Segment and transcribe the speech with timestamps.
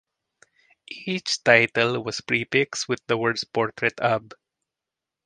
[1.05, 4.31] Each title was prefixed with the words "Portrait of".